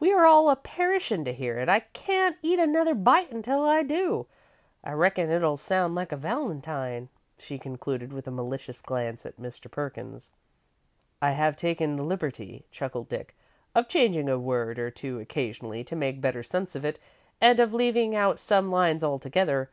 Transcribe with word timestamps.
"We 0.00 0.10
are 0.14 0.24
all 0.24 0.48
a 0.48 0.56
perishin' 0.56 1.22
to 1.26 1.34
hear 1.34 1.58
it. 1.58 1.68
I 1.68 1.80
can't 1.80 2.38
eat 2.40 2.58
another 2.58 2.94
bite 2.94 3.30
until 3.30 3.60
I 3.62 3.82
do. 3.82 4.26
I 4.82 4.92
reckon 4.92 5.28
it'll 5.28 5.58
sound 5.58 5.94
like 5.94 6.12
a 6.12 6.16
valentine," 6.16 7.10
she 7.36 7.58
concluded, 7.58 8.10
with 8.10 8.26
a 8.26 8.30
malicious 8.30 8.80
glance 8.80 9.26
at 9.26 9.36
Mr. 9.38 9.70
Perkins. 9.70 10.30
"I 11.20 11.32
have 11.32 11.58
taken 11.58 11.96
the 11.96 12.04
liberty," 12.04 12.64
chuckled 12.70 13.10
Dick, 13.10 13.36
"of 13.74 13.86
changing 13.86 14.30
a 14.30 14.38
word 14.38 14.78
or 14.78 14.90
two 14.90 15.20
occasionally, 15.20 15.84
to 15.84 15.94
make 15.94 16.22
better 16.22 16.42
sense 16.42 16.74
of 16.74 16.86
it, 16.86 16.98
and 17.38 17.60
of 17.60 17.74
leaving 17.74 18.16
out 18.16 18.38
some 18.38 18.70
lines 18.72 19.04
altogether. 19.04 19.68